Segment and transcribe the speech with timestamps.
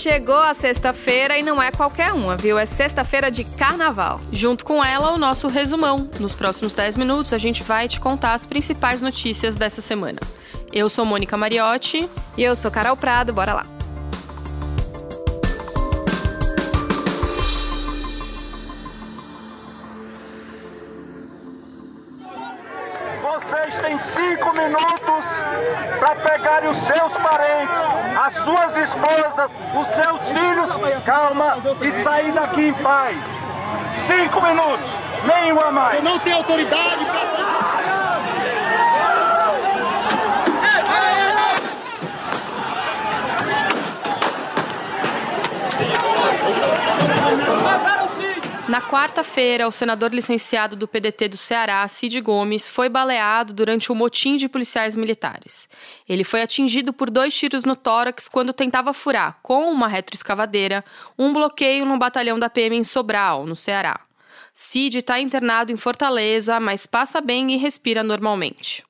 [0.00, 2.58] chegou a sexta-feira e não é qualquer uma, viu?
[2.58, 4.18] É sexta-feira de carnaval.
[4.32, 6.08] Junto com ela, o nosso resumão.
[6.18, 10.18] Nos próximos 10 minutos, a gente vai te contar as principais notícias dessa semana.
[10.72, 12.08] Eu sou Mônica Mariotti.
[12.34, 13.66] E eu sou Carol Prado, bora lá.
[23.22, 25.09] Vocês têm cinco minutos
[26.00, 27.76] para pegarem os seus parentes,
[28.18, 33.16] as suas esposas, os seus filhos, calma, e sair daqui em paz.
[34.06, 34.90] Cinco minutos,
[35.24, 35.98] nenhuma mais.
[35.98, 37.49] Eu não tenho autoridade para.
[48.70, 53.96] Na quarta-feira, o senador licenciado do PDT do Ceará, Cid Gomes, foi baleado durante o
[53.96, 55.68] um motim de policiais militares.
[56.08, 60.84] Ele foi atingido por dois tiros no tórax quando tentava furar, com uma retroescavadeira,
[61.18, 63.98] um bloqueio no batalhão da PM em Sobral, no Ceará.
[64.54, 68.84] Cid está internado em Fortaleza, mas passa bem e respira normalmente.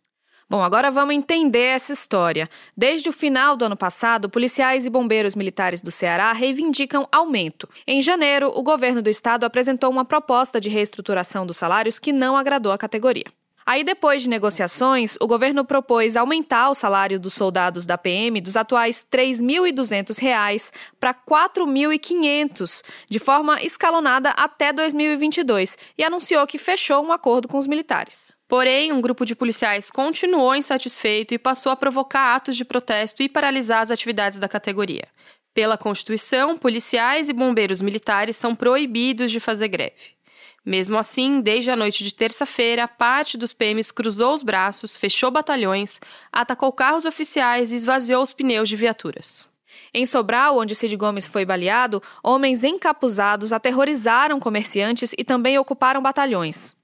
[0.51, 2.51] Bom, agora vamos entender essa história.
[2.77, 7.69] Desde o final do ano passado, policiais e bombeiros militares do Ceará reivindicam aumento.
[7.87, 12.37] Em janeiro, o governo do estado apresentou uma proposta de reestruturação dos salários que não
[12.37, 13.27] agradou a categoria.
[13.71, 18.57] Aí, depois de negociações, o governo propôs aumentar o salário dos soldados da PM dos
[18.57, 27.01] atuais R$ 3.200 para R$ 4.500, de forma escalonada até 2022, e anunciou que fechou
[27.01, 28.35] um acordo com os militares.
[28.49, 33.29] Porém, um grupo de policiais continuou insatisfeito e passou a provocar atos de protesto e
[33.29, 35.07] paralisar as atividades da categoria.
[35.55, 40.19] Pela Constituição, policiais e bombeiros militares são proibidos de fazer greve.
[40.65, 45.99] Mesmo assim, desde a noite de terça-feira, parte dos PMs cruzou os braços, fechou batalhões,
[46.31, 49.49] atacou carros oficiais e esvaziou os pneus de viaturas.
[49.95, 56.77] Em Sobral, onde Cid Gomes foi baleado, homens encapuzados aterrorizaram comerciantes e também ocuparam batalhões.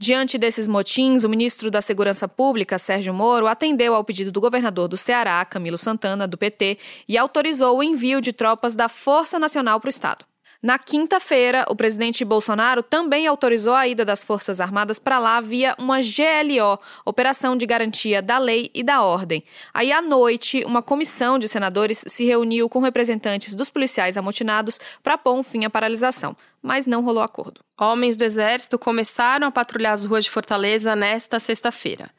[0.00, 4.86] Diante desses motins, o ministro da Segurança Pública, Sérgio Moro, atendeu ao pedido do governador
[4.86, 9.80] do Ceará, Camilo Santana, do PT, e autorizou o envio de tropas da Força Nacional
[9.80, 10.24] para o estado.
[10.60, 15.76] Na quinta-feira, o presidente Bolsonaro também autorizou a ida das Forças Armadas para lá via
[15.78, 19.44] uma GLO, Operação de Garantia da Lei e da Ordem.
[19.72, 25.16] Aí, à noite, uma comissão de senadores se reuniu com representantes dos policiais amotinados para
[25.16, 27.60] pôr um fim à paralisação, mas não rolou acordo.
[27.78, 32.10] Homens do Exército começaram a patrulhar as ruas de Fortaleza nesta sexta-feira.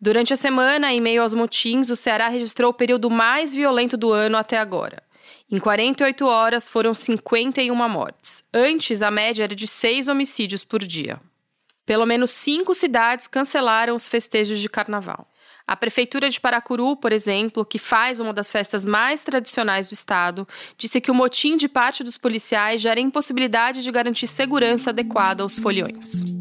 [0.00, 4.10] Durante a semana, em meio aos motins, o Ceará registrou o período mais violento do
[4.10, 5.00] ano até agora.
[5.50, 8.44] Em 48 horas foram 51 mortes.
[8.52, 11.20] Antes, a média era de seis homicídios por dia.
[11.86, 15.28] Pelo menos cinco cidades cancelaram os festejos de carnaval.
[15.66, 20.46] A prefeitura de Paracuru, por exemplo, que faz uma das festas mais tradicionais do estado,
[20.76, 25.58] disse que o motim de parte dos policiais gera impossibilidade de garantir segurança adequada aos
[25.58, 26.33] foliões.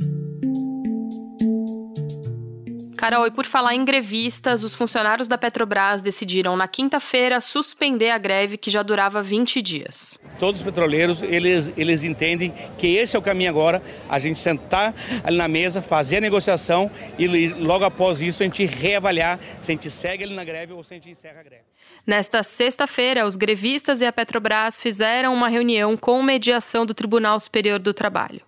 [3.03, 8.17] Carol, e por falar em grevistas, os funcionários da Petrobras decidiram na quinta-feira suspender a
[8.17, 10.17] greve que já durava 20 dias.
[10.39, 14.95] Todos os petroleiros, eles, eles entendem que esse é o caminho agora, a gente sentar
[15.21, 19.75] ali na mesa, fazer a negociação e logo após isso a gente reavaliar se a
[19.75, 21.63] gente segue ali na greve ou se a gente encerra a greve.
[22.07, 27.79] Nesta sexta-feira, os grevistas e a Petrobras fizeram uma reunião com mediação do Tribunal Superior
[27.79, 28.43] do Trabalho.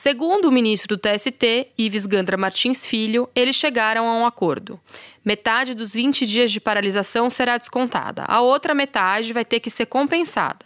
[0.00, 4.78] Segundo o ministro do TST, Ives Gandra Martins Filho, eles chegaram a um acordo.
[5.24, 9.86] Metade dos 20 dias de paralisação será descontada, a outra metade vai ter que ser
[9.86, 10.64] compensada.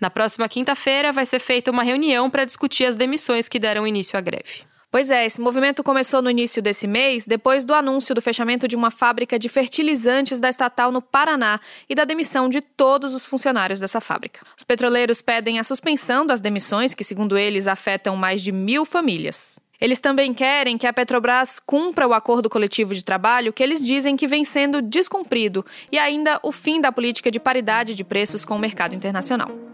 [0.00, 4.18] Na próxima quinta-feira vai ser feita uma reunião para discutir as demissões que deram início
[4.18, 4.64] à greve.
[4.92, 8.76] Pois é, esse movimento começou no início desse mês, depois do anúncio do fechamento de
[8.76, 11.58] uma fábrica de fertilizantes da estatal no Paraná
[11.88, 14.44] e da demissão de todos os funcionários dessa fábrica.
[14.54, 19.58] Os petroleiros pedem a suspensão das demissões, que, segundo eles, afetam mais de mil famílias.
[19.80, 24.14] Eles também querem que a Petrobras cumpra o acordo coletivo de trabalho que eles dizem
[24.14, 28.56] que vem sendo descumprido e ainda o fim da política de paridade de preços com
[28.56, 29.71] o mercado internacional.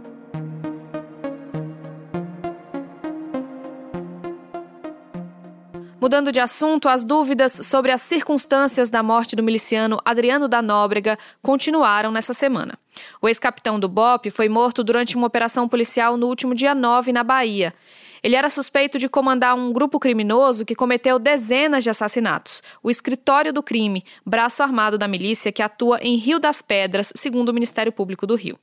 [6.01, 11.19] Mudando de assunto, as dúvidas sobre as circunstâncias da morte do miliciano Adriano da Nóbrega
[11.43, 12.79] continuaram nessa semana.
[13.21, 17.25] O ex-capitão do BOP foi morto durante uma operação policial no último dia 9 na
[17.25, 17.75] Bahia.
[18.23, 22.63] Ele era suspeito de comandar um grupo criminoso que cometeu dezenas de assassinatos.
[22.81, 27.49] O Escritório do Crime, braço armado da milícia que atua em Rio das Pedras, segundo
[27.49, 28.57] o Ministério Público do Rio.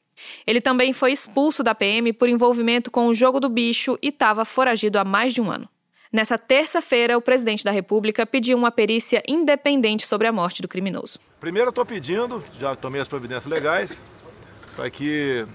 [0.47, 4.45] Ele também foi expulso da PM por envolvimento com o jogo do bicho e estava
[4.45, 5.67] foragido há mais de um ano.
[6.11, 11.19] Nessa terça-feira, o presidente da República pediu uma perícia independente sobre a morte do criminoso.
[11.39, 14.01] Primeiro, eu estou pedindo, já tomei as providências legais,
[14.75, 15.45] para que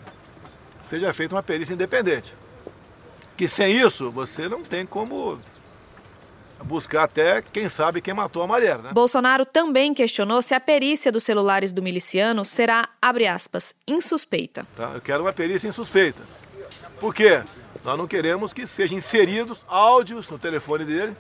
[0.82, 2.34] seja feita uma perícia independente.
[3.36, 5.38] Que sem isso você não tem como
[6.62, 8.82] buscar até quem sabe quem matou a Marielle.
[8.82, 8.90] Né?
[8.92, 14.66] Bolsonaro também questionou se a perícia dos celulares do miliciano será, abre aspas, insuspeita.
[14.76, 14.92] Tá?
[14.94, 16.20] Eu quero uma perícia insuspeita.
[17.00, 17.42] Por quê?
[17.84, 21.16] Nós não queremos que sejam inseridos áudios no telefone dele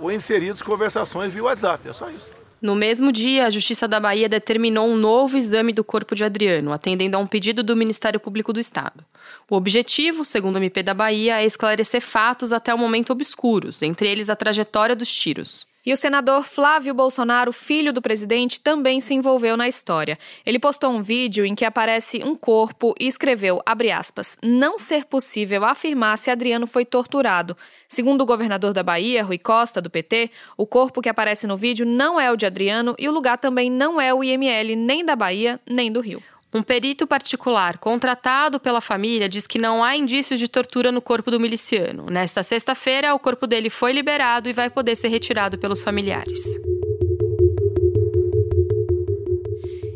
[0.00, 1.88] ou inseridos conversações via WhatsApp.
[1.88, 2.28] É só isso.
[2.60, 6.72] No mesmo dia, a Justiça da Bahia determinou um novo exame do corpo de Adriano,
[6.72, 9.02] atendendo a um pedido do Ministério Público do Estado.
[9.48, 14.08] O objetivo, segundo o MP da Bahia, é esclarecer fatos até o momento obscuros, entre
[14.08, 15.66] eles a trajetória dos tiros.
[15.84, 20.18] E o senador Flávio Bolsonaro, filho do presidente, também se envolveu na história.
[20.44, 23.62] Ele postou um vídeo em que aparece um corpo e escreveu,
[23.94, 27.56] aspas, não ser possível afirmar se Adriano foi torturado.
[27.88, 31.86] Segundo o governador da Bahia, Rui Costa, do PT, o corpo que aparece no vídeo
[31.86, 35.16] não é o de Adriano e o lugar também não é o IML nem da
[35.16, 36.22] Bahia, nem do Rio.
[36.52, 41.30] Um perito particular contratado pela família diz que não há indícios de tortura no corpo
[41.30, 42.06] do miliciano.
[42.10, 46.42] Nesta sexta-feira, o corpo dele foi liberado e vai poder ser retirado pelos familiares.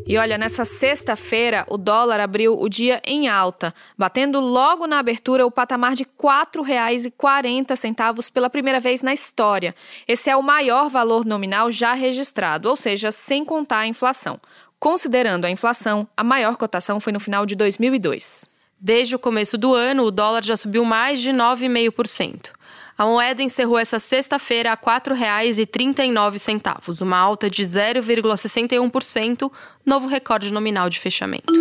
[0.07, 5.47] E olha, nessa sexta-feira, o dólar abriu o dia em alta, batendo logo na abertura
[5.47, 9.75] o patamar de R$ 4,40 pela primeira vez na história.
[10.07, 14.37] Esse é o maior valor nominal já registrado, ou seja, sem contar a inflação.
[14.79, 18.49] Considerando a inflação, a maior cotação foi no final de 2002.
[18.79, 22.51] Desde o começo do ano, o dólar já subiu mais de 9,5%.
[22.97, 29.51] A moeda encerrou essa sexta-feira a R$ 4,39, uma alta de 0,61%,
[29.85, 31.53] novo recorde nominal de fechamento.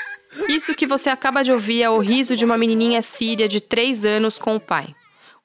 [0.48, 4.04] Isso que você acaba de ouvir é o riso de uma menininha síria de 3
[4.04, 4.94] anos com o pai.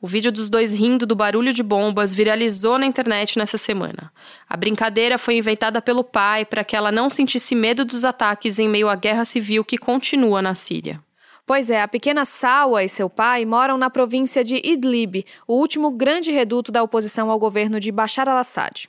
[0.01, 4.11] O vídeo dos dois rindo do barulho de bombas viralizou na internet nessa semana.
[4.47, 8.69] A brincadeira foi inventada pelo pai para que ela não sentisse medo dos ataques em
[8.69, 11.01] meio à guerra civil que continua na Síria.
[11.45, 15.91] Pois é, a pequena Sawa e seu pai moram na província de Idlib, o último
[15.91, 18.87] grande reduto da oposição ao governo de Bashar al-Assad.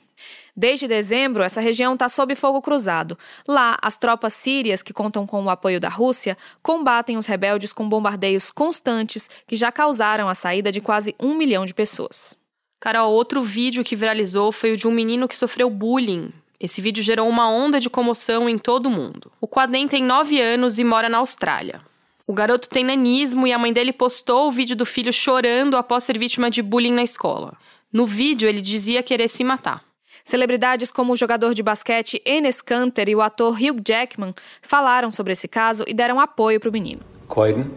[0.55, 3.17] Desde dezembro, essa região está sob fogo cruzado.
[3.47, 7.87] Lá, as tropas sírias, que contam com o apoio da Rússia, combatem os rebeldes com
[7.87, 12.37] bombardeios constantes que já causaram a saída de quase um milhão de pessoas.
[12.79, 16.31] Carol, outro vídeo que viralizou foi o de um menino que sofreu bullying.
[16.59, 19.31] Esse vídeo gerou uma onda de comoção em todo o mundo.
[19.39, 21.81] O Quadem tem 9 anos e mora na Austrália.
[22.25, 26.03] O garoto tem nanismo e a mãe dele postou o vídeo do filho chorando após
[26.03, 27.53] ser vítima de bullying na escola.
[27.93, 29.86] No vídeo, ele dizia querer se matar.
[30.27, 35.31] Celebridades como o jogador de basquete Enes Kanter e o ator Hugh Jackman falaram sobre
[35.31, 36.99] esse caso e deram apoio para o menino.
[37.29, 37.71] Quaden,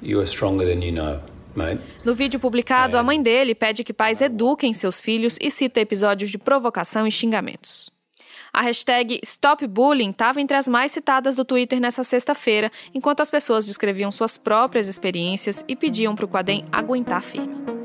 [0.00, 1.20] you are stronger than you know.
[2.04, 6.30] No vídeo publicado, a mãe dele pede que pais eduquem seus filhos e cita episódios
[6.30, 7.90] de provocação e xingamentos.
[8.52, 13.66] A hashtag StopBullying estava entre as mais citadas do Twitter nessa sexta-feira, enquanto as pessoas
[13.66, 17.77] descreviam suas próprias experiências e pediam para o Quadem aguentar firme.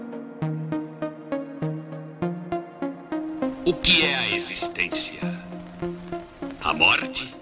[3.65, 5.21] O que é a existência?
[6.62, 7.33] A morte?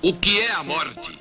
[0.00, 1.18] O que é a morte?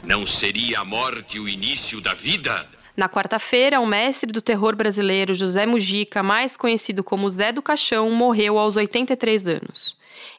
[0.00, 2.68] Não seria a morte o início da vida?
[2.96, 8.08] Na quarta-feira, o mestre do terror brasileiro José Mujica, mais conhecido como Zé do Caixão,
[8.12, 9.83] morreu aos 83 anos.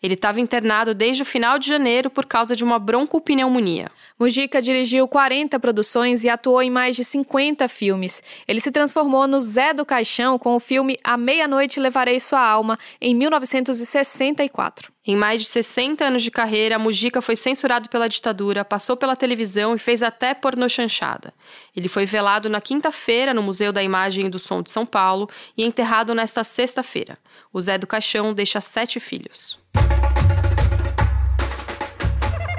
[0.01, 3.91] Ele estava internado desde o final de janeiro por causa de uma broncopneumonia.
[4.19, 8.23] Mujica dirigiu 40 produções e atuou em mais de 50 filmes.
[8.47, 12.77] Ele se transformou no Zé do Caixão com o filme A Meia-Noite Levarei Sua Alma,
[13.01, 14.94] em 1964.
[15.07, 19.75] Em mais de 60 anos de carreira, Mujica foi censurado pela ditadura, passou pela televisão
[19.75, 21.31] e fez até pornô chanchada.
[21.75, 25.29] Ele foi velado na quinta-feira no Museu da Imagem e do Som de São Paulo
[25.55, 27.19] e enterrado nesta sexta-feira.
[27.53, 29.59] O Zé do Caixão deixa sete filhos.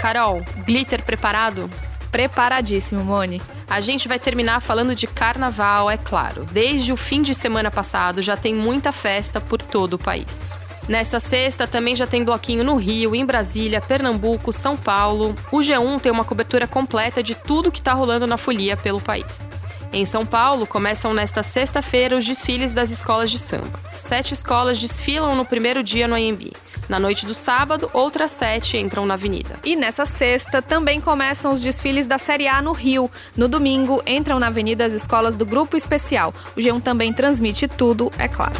[0.00, 1.68] Carol, glitter preparado?
[2.12, 3.42] Preparadíssimo, Mone.
[3.68, 6.44] A gente vai terminar falando de carnaval, é claro.
[6.52, 10.56] Desde o fim de semana passado já tem muita festa por todo o país.
[10.88, 15.34] Nesta sexta também já tem bloquinho no Rio, em Brasília, Pernambuco, São Paulo.
[15.50, 19.50] O G1 tem uma cobertura completa de tudo que está rolando na folia pelo país.
[19.92, 23.80] Em São Paulo, começam nesta sexta-feira os desfiles das escolas de samba.
[23.96, 26.52] Sete escolas desfilam no primeiro dia no AMB.
[26.88, 29.54] Na noite do sábado, outras sete entram na avenida.
[29.64, 33.10] E nessa sexta também começam os desfiles da Série A no Rio.
[33.36, 36.32] No domingo, entram na avenida as escolas do Grupo Especial.
[36.56, 38.54] O G1 também transmite tudo, é claro.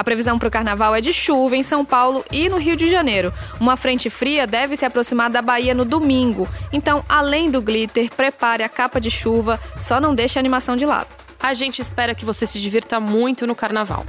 [0.00, 2.88] A previsão para o carnaval é de chuva em São Paulo e no Rio de
[2.88, 3.30] Janeiro.
[3.60, 6.48] Uma frente fria deve se aproximar da Bahia no domingo.
[6.72, 10.86] Então, além do glitter, prepare a capa de chuva, só não deixe a animação de
[10.86, 11.08] lado.
[11.38, 14.06] A gente espera que você se divirta muito no carnaval.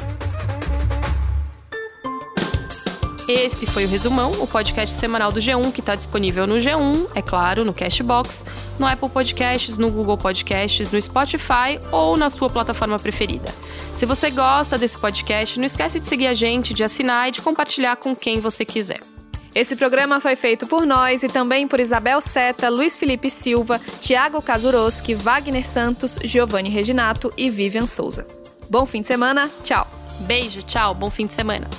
[3.27, 7.21] Esse foi o Resumão, o podcast semanal do G1, que está disponível no G1, é
[7.21, 8.45] claro, no Cashbox,
[8.79, 13.53] no Apple Podcasts, no Google Podcasts, no Spotify ou na sua plataforma preferida.
[14.01, 17.39] Se você gosta desse podcast, não esquece de seguir a gente, de assinar e de
[17.39, 18.99] compartilhar com quem você quiser.
[19.53, 24.41] Esse programa foi feito por nós e também por Isabel Seta, Luiz Felipe Silva, Tiago
[24.41, 28.25] Kazuroski, Wagner Santos, Giovanni Reginato e Vivian Souza.
[28.67, 29.87] Bom fim de semana, tchau!
[30.21, 31.69] Beijo, tchau, bom fim de semana!